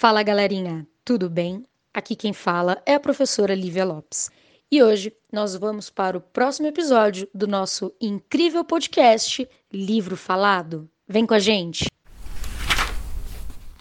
Fala 0.00 0.22
galerinha, 0.22 0.86
tudo 1.04 1.28
bem? 1.28 1.64
Aqui 1.92 2.14
quem 2.14 2.32
fala 2.32 2.80
é 2.86 2.94
a 2.94 3.00
professora 3.00 3.52
Lívia 3.52 3.84
Lopes. 3.84 4.30
E 4.70 4.80
hoje 4.80 5.12
nós 5.32 5.56
vamos 5.56 5.90
para 5.90 6.16
o 6.16 6.20
próximo 6.20 6.68
episódio 6.68 7.28
do 7.34 7.48
nosso 7.48 7.92
incrível 8.00 8.64
podcast 8.64 9.48
Livro 9.72 10.16
Falado. 10.16 10.88
Vem 11.08 11.26
com 11.26 11.34
a 11.34 11.40
gente! 11.40 11.86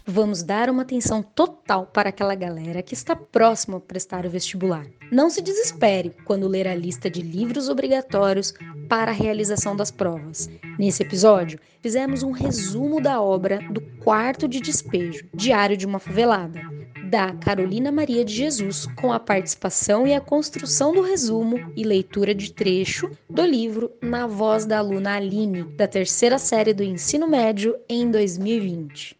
Vamos 0.07 0.41
dar 0.41 0.71
uma 0.71 0.82
atenção 0.82 1.21
total 1.21 1.86
para 1.86 2.09
aquela 2.09 2.34
galera 2.34 2.81
que 2.81 2.95
está 2.95 3.15
próxima 3.15 3.77
a 3.77 3.81
prestar 3.81 4.25
o 4.25 4.29
vestibular. 4.31 4.88
Não 5.11 5.29
se 5.29 5.39
desespere 5.39 6.15
quando 6.25 6.47
ler 6.47 6.68
a 6.68 6.73
lista 6.73 7.11
de 7.11 7.21
livros 7.21 7.70
obrigatórios 7.70 8.55
para 8.88 9.11
a 9.11 9.13
realização 9.13 9.75
das 9.75 9.91
provas. 9.91 10.49
Nesse 10.77 11.04
episódio, 11.04 11.59
fizemos 11.82 12.23
um 12.23 12.32
resumo 12.32 13.01
da 13.01 13.21
obra 13.21 13.59
do 13.71 13.82
Quarto 14.04 14.47
de 14.47 14.59
Despejo, 14.59 15.25
Diário 15.33 15.78
de 15.78 15.86
uma 15.86 16.00
Favelada, 16.00 16.61
da 17.09 17.33
Carolina 17.33 17.92
Maria 17.92 18.25
de 18.25 18.33
Jesus, 18.33 18.86
com 19.00 19.14
a 19.14 19.19
participação 19.19 20.05
e 20.05 20.14
a 20.14 20.19
construção 20.19 20.93
do 20.93 21.01
resumo 21.01 21.71
e 21.75 21.83
leitura 21.83 22.36
de 22.36 22.51
trecho 22.51 23.09
do 23.29 23.45
livro 23.45 23.92
na 24.01 24.28
voz 24.28 24.65
da 24.65 24.79
aluna 24.79 25.15
Aline, 25.15 25.64
da 25.64 25.87
terceira 25.87 26.37
série 26.37 26.73
do 26.73 26.83
ensino 26.83 27.28
médio 27.28 27.78
em 27.87 28.11
2020. 28.11 29.17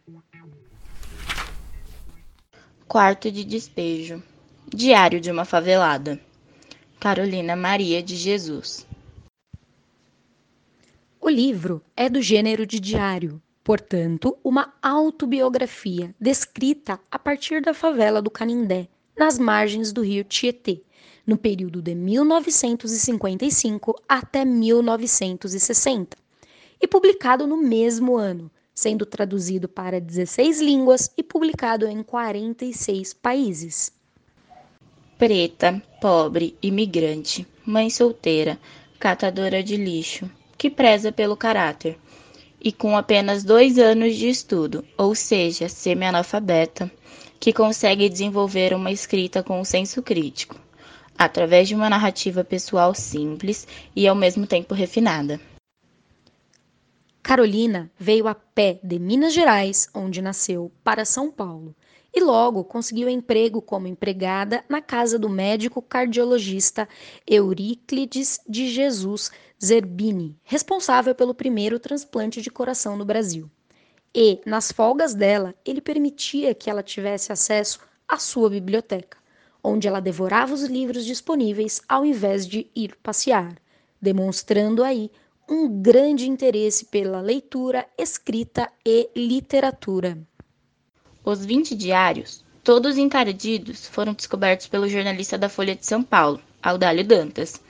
Quarto 2.86 3.30
de 3.30 3.44
despejo. 3.44 4.22
Diário 4.66 5.20
de 5.20 5.30
uma 5.30 5.44
favelada. 5.44 6.18
Carolina 6.98 7.54
Maria 7.54 8.02
de 8.02 8.16
Jesus. 8.16 8.87
O 11.28 11.30
livro 11.30 11.82
é 11.94 12.08
do 12.08 12.22
gênero 12.22 12.64
de 12.64 12.80
diário, 12.80 13.38
portanto, 13.62 14.38
uma 14.42 14.72
autobiografia 14.80 16.14
descrita 16.18 16.98
a 17.10 17.18
partir 17.18 17.60
da 17.60 17.74
favela 17.74 18.22
do 18.22 18.30
Canindé, 18.30 18.88
nas 19.14 19.38
margens 19.38 19.92
do 19.92 20.00
rio 20.00 20.24
Tietê, 20.24 20.80
no 21.26 21.36
período 21.36 21.82
de 21.82 21.94
1955 21.94 23.94
até 24.08 24.42
1960, 24.42 26.16
e 26.80 26.88
publicado 26.88 27.46
no 27.46 27.58
mesmo 27.58 28.16
ano, 28.16 28.50
sendo 28.74 29.04
traduzido 29.04 29.68
para 29.68 30.00
16 30.00 30.62
línguas 30.62 31.12
e 31.14 31.22
publicado 31.22 31.86
em 31.86 32.02
46 32.02 33.12
países. 33.12 33.92
Preta, 35.18 35.82
pobre, 36.00 36.56
imigrante, 36.62 37.46
mãe 37.66 37.90
solteira, 37.90 38.58
catadora 38.98 39.62
de 39.62 39.76
lixo, 39.76 40.26
que 40.58 40.68
preza 40.68 41.12
pelo 41.12 41.36
caráter, 41.36 41.96
e 42.60 42.72
com 42.72 42.96
apenas 42.96 43.44
dois 43.44 43.78
anos 43.78 44.16
de 44.16 44.28
estudo, 44.28 44.84
ou 44.98 45.14
seja, 45.14 45.68
semi-analfabeta, 45.68 46.90
que 47.38 47.52
consegue 47.52 48.08
desenvolver 48.08 48.74
uma 48.74 48.90
escrita 48.90 49.40
com 49.44 49.60
um 49.60 49.64
senso 49.64 50.02
crítico, 50.02 50.56
através 51.16 51.68
de 51.68 51.76
uma 51.76 51.88
narrativa 51.88 52.42
pessoal 52.42 52.92
simples 52.92 53.68
e 53.94 54.08
ao 54.08 54.16
mesmo 54.16 54.44
tempo 54.44 54.74
refinada. 54.74 55.40
Carolina 57.22 57.88
veio 57.96 58.26
a 58.26 58.34
pé 58.34 58.80
de 58.82 58.98
Minas 58.98 59.32
Gerais, 59.32 59.88
onde 59.94 60.20
nasceu, 60.20 60.72
para 60.82 61.04
São 61.04 61.30
Paulo 61.30 61.74
e 62.18 62.20
logo 62.20 62.64
conseguiu 62.64 63.08
emprego 63.08 63.62
como 63.62 63.86
empregada 63.86 64.64
na 64.68 64.82
casa 64.82 65.16
do 65.16 65.28
médico 65.28 65.80
cardiologista 65.80 66.88
Euríclides 67.24 68.40
de 68.48 68.68
Jesus 68.68 69.30
Zerbini, 69.64 70.36
responsável 70.42 71.14
pelo 71.14 71.32
primeiro 71.32 71.78
transplante 71.78 72.42
de 72.42 72.50
coração 72.50 72.96
no 72.96 73.04
Brasil. 73.04 73.48
E, 74.12 74.40
nas 74.44 74.72
folgas 74.72 75.14
dela, 75.14 75.54
ele 75.64 75.80
permitia 75.80 76.52
que 76.56 76.68
ela 76.68 76.82
tivesse 76.82 77.30
acesso 77.30 77.78
à 78.08 78.18
sua 78.18 78.50
biblioteca, 78.50 79.16
onde 79.62 79.86
ela 79.86 80.00
devorava 80.00 80.52
os 80.52 80.64
livros 80.64 81.04
disponíveis 81.04 81.80
ao 81.88 82.04
invés 82.04 82.48
de 82.48 82.68
ir 82.74 82.96
passear, 83.00 83.54
demonstrando 84.02 84.82
aí 84.82 85.08
um 85.48 85.68
grande 85.80 86.28
interesse 86.28 86.86
pela 86.86 87.20
leitura, 87.20 87.86
escrita 87.96 88.68
e 88.84 89.08
literatura. 89.14 90.18
Os 91.30 91.44
20 91.44 91.74
diários, 91.74 92.42
todos 92.64 92.96
encardidos, 92.96 93.86
foram 93.86 94.14
descobertos 94.14 94.66
pelo 94.66 94.88
jornalista 94.88 95.36
da 95.36 95.50
Folha 95.50 95.76
de 95.76 95.84
São 95.84 96.02
Paulo, 96.02 96.40
Audálio 96.62 97.04
Dantas, 97.04 97.60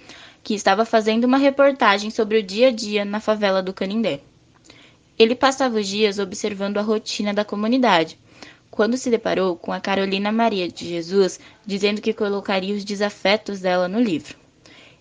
que 0.44 0.54
estava 0.54 0.84
fazendo 0.84 1.24
uma 1.24 1.38
reportagem 1.38 2.08
sobre 2.08 2.38
o 2.38 2.42
dia 2.44 2.68
a 2.68 2.70
dia 2.70 3.04
na 3.04 3.18
favela 3.18 3.60
do 3.60 3.72
Canindé. 3.72 4.20
Ele 5.18 5.34
passava 5.34 5.80
os 5.80 5.88
dias 5.88 6.20
observando 6.20 6.78
a 6.78 6.82
rotina 6.82 7.34
da 7.34 7.44
comunidade, 7.44 8.16
quando 8.70 8.96
se 8.96 9.10
deparou 9.10 9.56
com 9.56 9.72
a 9.72 9.80
Carolina 9.80 10.30
Maria 10.30 10.68
de 10.68 10.88
Jesus 10.88 11.40
dizendo 11.66 12.00
que 12.00 12.14
colocaria 12.14 12.76
os 12.76 12.84
desafetos 12.84 13.58
dela 13.58 13.88
no 13.88 14.00
livro. 14.00 14.36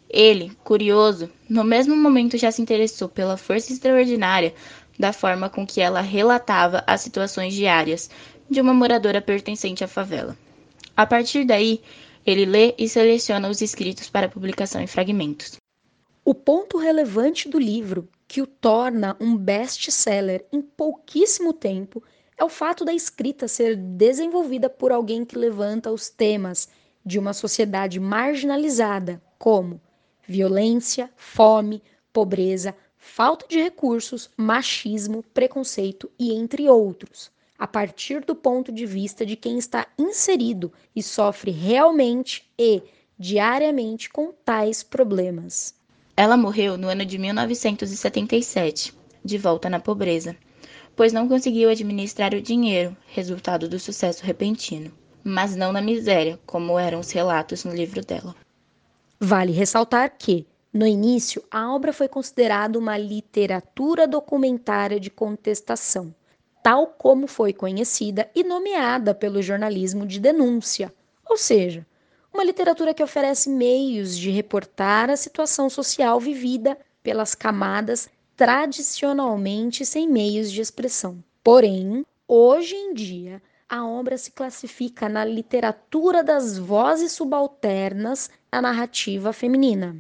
Ele, 0.10 0.52
curioso, 0.64 1.30
no 1.48 1.64
mesmo 1.64 1.96
momento 1.96 2.40
já 2.40 2.52
se 2.52 2.64
interessou 2.64 3.08
pela 3.08 3.38
força 3.38 3.72
extraordinária 3.72 4.56
da 4.98 5.14
forma 5.14 5.48
com 5.48 5.66
que 5.66 5.80
ela 5.80 6.02
relatava 6.02 6.84
as 6.88 7.02
situações 7.02 7.54
diárias 7.54 8.10
de 8.50 8.62
uma 8.62 8.74
moradora 8.74 9.22
pertencente 9.22 9.84
à 9.84 9.88
favela. 9.88 10.38
A 10.96 11.06
partir 11.06 11.46
daí, 11.46 11.82
ele 12.26 12.46
lê 12.46 12.76
e 12.78 12.90
seleciona 12.90 13.50
os 13.50 13.62
escritos 13.62 14.10
para 14.10 14.30
publicação 14.30 14.82
em 14.82 14.88
fragmentos. 14.88 15.58
O 16.26 16.34
ponto 16.34 16.78
relevante 16.78 17.48
do 17.48 17.58
livro, 17.58 18.10
que 18.28 18.42
o 18.42 18.48
torna 18.48 19.16
um 19.20 19.38
best-seller 19.38 20.46
em 20.52 20.62
pouquíssimo 20.62 21.54
tempo, 21.54 22.04
é 22.38 22.44
o 22.44 22.50
fato 22.50 22.84
da 22.84 22.94
escrita 22.94 23.48
ser 23.48 23.76
desenvolvida 23.76 24.70
por 24.70 24.92
alguém 24.92 25.24
que 25.24 25.38
levanta 25.38 25.92
os 25.92 26.10
temas 26.10 26.68
de 27.06 27.18
uma 27.18 27.34
sociedade 27.34 28.00
marginalizada, 28.00 29.22
como 29.40 29.80
violência, 30.28 31.10
fome, 31.16 31.82
pobreza, 32.12 32.76
falta 32.98 33.48
de 33.48 33.62
recursos, 33.62 34.30
machismo, 34.36 35.24
preconceito 35.34 36.12
e 36.20 36.34
entre 36.34 36.68
outros, 36.68 37.32
a 37.58 37.66
partir 37.66 38.24
do 38.24 38.36
ponto 38.36 38.72
de 38.72 38.86
vista 38.86 39.26
de 39.26 39.36
quem 39.36 39.58
está 39.58 39.88
inserido 39.98 40.72
e 40.96 41.02
sofre 41.02 41.52
realmente 41.52 42.50
e 42.58 42.84
diariamente 43.18 44.10
com 44.10 44.32
tais 44.32 44.84
problemas. 44.84 45.74
Ela 46.16 46.38
morreu 46.38 46.78
no 46.78 46.88
ano 46.88 47.06
de 47.06 47.18
1977, 47.18 48.94
de 49.24 49.38
volta 49.38 49.70
na 49.70 49.80
pobreza, 49.80 50.36
pois 50.96 51.14
não 51.14 51.28
conseguiu 51.28 51.70
administrar 51.70 52.34
o 52.34 52.42
dinheiro, 52.42 52.96
resultado 53.08 53.68
do 53.68 53.80
sucesso 53.80 54.26
repentino, 54.26 54.92
mas 55.24 55.56
não 55.56 55.72
na 55.72 55.82
miséria, 55.82 56.40
como 56.46 56.78
eram 56.78 57.00
os 57.00 57.12
relatos 57.12 57.64
no 57.64 57.74
livro 57.74 58.04
dela. 58.04 58.36
Vale 59.20 59.52
ressaltar 59.52 60.16
que, 60.18 60.46
no 60.72 60.86
início, 60.86 61.44
a 61.50 61.74
obra 61.74 61.92
foi 61.92 62.08
considerada 62.08 62.78
uma 62.78 62.98
literatura 62.98 64.08
documentária 64.08 65.00
de 65.00 65.10
contestação, 65.10 66.14
tal 66.68 66.88
como 66.98 67.28
foi 67.28 67.54
conhecida 67.54 68.30
e 68.36 68.44
nomeada 68.44 69.16
pelo 69.16 69.42
jornalismo 69.42 70.06
de 70.06 70.20
denúncia, 70.20 70.94
ou 71.26 71.38
seja, 71.38 71.88
uma 72.34 72.44
literatura 72.44 72.94
que 72.94 73.02
oferece 73.02 73.50
meios 73.50 74.18
de 74.18 74.32
reportar 74.32 75.10
a 75.10 75.16
situação 75.16 75.70
social 75.70 76.20
vivida 76.20 76.78
pelas 77.02 77.34
camadas 77.34 78.10
tradicionalmente 78.36 79.86
sem 79.86 80.10
meios 80.10 80.52
de 80.52 80.60
expressão. 80.60 81.24
Porém, 81.42 82.06
hoje 82.28 82.76
em 82.76 82.94
dia, 82.94 83.42
a 83.70 83.88
obra 83.88 84.18
se 84.18 84.32
classifica 84.32 85.08
na 85.08 85.24
literatura 85.24 86.22
das 86.22 86.58
vozes 86.58 87.14
subalternas 87.14 88.30
da 88.52 88.62
narrativa 88.62 89.32
feminina. 89.32 89.96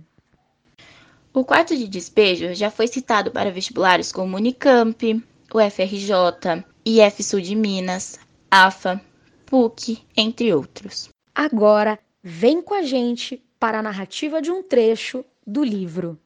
O 1.34 1.46
quarto 1.46 1.78
de 1.78 1.88
despejo 1.88 2.54
já 2.54 2.70
foi 2.70 2.90
citado 2.90 3.32
para 3.32 3.52
vestibulares 3.52 4.12
como 4.12 4.36
Unicamp, 4.36 5.24
UFRJ, 5.54 6.66
IF 6.86 7.24
Sul 7.24 7.42
de 7.42 7.56
Minas, 7.56 8.20
AFA, 8.52 9.02
PUC, 9.46 10.04
entre 10.16 10.54
outros. 10.54 11.10
Agora, 11.34 11.98
vem 12.22 12.62
com 12.62 12.74
a 12.74 12.82
gente 12.82 13.42
para 13.60 13.80
a 13.80 13.84
narrativa 13.84 14.42
de 14.42 14.52
um 14.52 14.62
trecho 14.62 15.24
do 15.46 15.64
livro. 15.64 16.20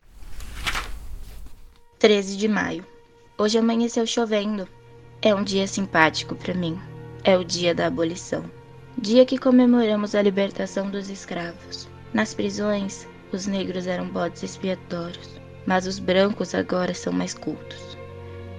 13 2.00 2.36
de 2.36 2.48
maio. 2.48 2.86
Hoje 3.38 3.58
amanheceu 3.58 4.06
chovendo. 4.08 4.68
É 5.22 5.36
um 5.36 5.44
dia 5.44 5.68
simpático 5.68 6.36
para 6.36 6.54
mim 6.54 6.80
é 7.24 7.38
o 7.38 7.44
dia 7.44 7.74
da 7.74 7.88
abolição. 7.88 8.44
Dia 8.98 9.26
que 9.26 9.38
comemoramos 9.38 10.16
a 10.16 10.22
libertação 10.22 10.90
dos 10.90 11.10
escravos. 11.10 11.88
Nas 12.14 12.34
prisões, 12.34 13.08
os 13.32 13.48
negros 13.48 13.88
eram 13.88 14.08
bodes 14.10 14.44
expiatórios, 14.44 15.40
mas 15.66 15.88
os 15.88 16.00
brancos 16.00 16.54
agora 16.54 16.94
são 16.94 17.14
mais 17.14 17.34
cultos 17.34 18.01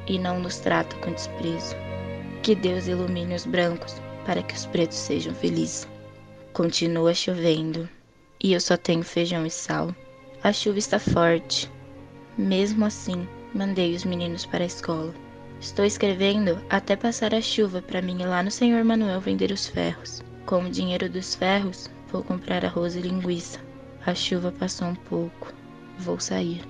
e 0.06 0.18
não 0.18 0.40
nos 0.40 0.58
tratam 0.58 0.98
com 1.00 1.12
desprezo. 1.12 1.74
Que 2.42 2.54
Deus 2.54 2.86
ilumine 2.86 3.34
os 3.34 3.46
brancos 3.46 4.00
para 4.24 4.42
que 4.42 4.54
os 4.54 4.66
pretos 4.66 4.96
sejam 4.98 5.34
felizes. 5.34 5.88
Continua 6.52 7.14
chovendo 7.14 7.88
e 8.42 8.52
eu 8.52 8.60
só 8.60 8.76
tenho 8.76 9.02
feijão 9.02 9.46
e 9.46 9.50
sal. 9.50 9.94
A 10.42 10.52
chuva 10.52 10.78
está 10.78 10.98
forte. 10.98 11.70
Mesmo 12.36 12.84
assim, 12.84 13.28
mandei 13.54 13.94
os 13.94 14.04
meninos 14.04 14.44
para 14.44 14.64
a 14.64 14.66
escola. 14.66 15.14
Estou 15.60 15.84
escrevendo 15.84 16.60
até 16.68 16.96
passar 16.96 17.32
a 17.32 17.40
chuva 17.40 17.80
para 17.80 18.02
mim 18.02 18.20
ir 18.20 18.26
lá 18.26 18.42
no 18.42 18.50
Senhor 18.50 18.82
Manuel 18.82 19.20
vender 19.20 19.52
os 19.52 19.68
ferros. 19.68 20.20
Com 20.44 20.64
o 20.64 20.70
dinheiro 20.70 21.08
dos 21.08 21.36
ferros, 21.36 21.88
vou 22.10 22.24
comprar 22.24 22.64
arroz 22.64 22.96
e 22.96 23.00
linguiça. 23.00 23.60
A 24.04 24.12
chuva 24.12 24.50
passou 24.50 24.88
um 24.88 24.94
pouco. 24.96 25.54
Vou 25.98 26.18
sair. 26.18 26.60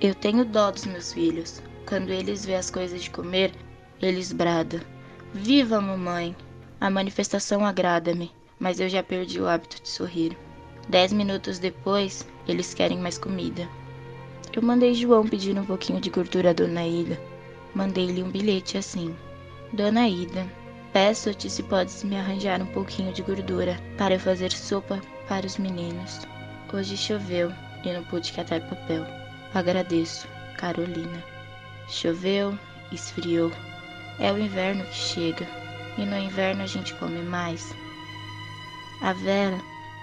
Eu 0.00 0.14
tenho 0.14 0.44
dó 0.44 0.70
dos 0.70 0.84
meus 0.84 1.14
filhos. 1.14 1.62
Quando 1.90 2.10
eles 2.10 2.46
vê 2.46 2.54
as 2.54 2.70
coisas 2.70 3.02
de 3.02 3.10
comer, 3.10 3.50
eles 4.00 4.32
bradam. 4.32 4.80
Viva, 5.34 5.80
mamãe! 5.80 6.36
A 6.80 6.88
manifestação 6.88 7.66
agrada-me, 7.66 8.30
mas 8.60 8.78
eu 8.78 8.88
já 8.88 9.02
perdi 9.02 9.40
o 9.40 9.48
hábito 9.48 9.82
de 9.82 9.88
sorrir. 9.88 10.38
Dez 10.88 11.12
minutos 11.12 11.58
depois, 11.58 12.24
eles 12.46 12.72
querem 12.74 12.96
mais 12.96 13.18
comida. 13.18 13.68
Eu 14.52 14.62
mandei 14.62 14.94
João 14.94 15.26
pedir 15.26 15.58
um 15.58 15.64
pouquinho 15.64 16.00
de 16.00 16.10
gordura 16.10 16.50
à 16.50 16.52
dona 16.52 16.86
Ida. 16.86 17.20
Mandei-lhe 17.74 18.22
um 18.22 18.30
bilhete 18.30 18.78
assim: 18.78 19.12
Dona 19.72 20.08
Ida, 20.08 20.46
peço-te 20.92 21.50
se 21.50 21.64
podes 21.64 22.04
me 22.04 22.16
arranjar 22.16 22.62
um 22.62 22.66
pouquinho 22.66 23.12
de 23.12 23.22
gordura 23.22 23.76
para 23.98 24.14
eu 24.14 24.20
fazer 24.20 24.52
sopa 24.52 25.00
para 25.26 25.44
os 25.44 25.58
meninos. 25.58 26.20
Hoje 26.72 26.96
choveu 26.96 27.52
e 27.84 27.92
não 27.92 28.04
pude 28.04 28.32
catar 28.32 28.60
papel. 28.60 29.04
Agradeço, 29.52 30.28
Carolina. 30.56 31.39
Choveu, 31.90 32.56
esfriou. 32.92 33.50
É 34.20 34.30
o 34.30 34.38
inverno 34.38 34.84
que 34.84 34.94
chega, 34.94 35.44
e 35.98 36.06
no 36.06 36.16
inverno 36.16 36.62
a 36.62 36.66
gente 36.66 36.94
come 36.94 37.20
mais. 37.20 37.74
A 39.02 39.12
Vera 39.12 39.58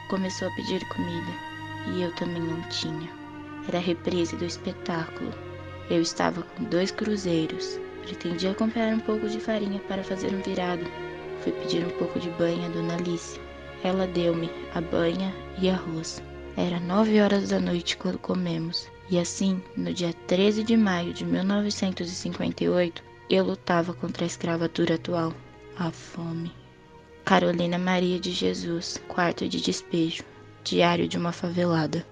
começou 0.09 0.49
a 0.49 0.55
pedir 0.55 0.85
comida, 0.89 1.31
e 1.87 2.01
eu 2.01 2.13
também 2.15 2.41
não 2.41 2.61
tinha. 2.63 3.09
Era 3.69 3.77
a 3.77 3.81
reprise 3.81 4.35
do 4.35 4.43
espetáculo. 4.43 5.31
Eu 5.89 6.01
estava 6.01 6.43
com 6.43 6.65
dois 6.65 6.91
cruzeiros. 6.91 7.79
Pretendia 8.03 8.53
comprar 8.53 8.93
um 8.93 8.99
pouco 8.99 9.29
de 9.29 9.39
farinha 9.39 9.79
para 9.87 10.03
fazer 10.03 10.33
um 10.33 10.41
virado. 10.41 10.85
Fui 11.41 11.53
pedir 11.53 11.85
um 11.85 11.97
pouco 11.97 12.19
de 12.19 12.29
banha 12.31 12.65
a 12.65 12.69
Dona 12.69 12.95
Alice. 12.95 13.39
Ela 13.81 14.07
deu-me 14.07 14.49
a 14.75 14.81
banha 14.81 15.33
e 15.57 15.69
arroz. 15.69 16.21
Era 16.57 16.81
nove 16.81 17.21
horas 17.21 17.47
da 17.47 17.59
noite 17.61 17.95
quando 17.95 18.19
comemos. 18.19 18.89
E 19.09 19.17
assim, 19.17 19.61
no 19.75 19.93
dia 19.93 20.13
13 20.27 20.63
de 20.63 20.75
maio 20.75 21.13
de 21.13 21.23
1958, 21.23 23.01
eu 23.29 23.45
lutava 23.45 23.93
contra 23.93 24.25
a 24.25 24.27
escravatura 24.27 24.95
atual, 24.95 25.33
a 25.77 25.91
fome. 25.91 26.51
Carolina 27.23 27.77
Maria 27.77 28.19
de 28.19 28.31
Jesus, 28.31 29.01
quarto 29.07 29.47
de 29.47 29.61
despejo, 29.61 30.23
diário 30.63 31.07
de 31.07 31.17
uma 31.17 31.31
favelada. 31.31 32.05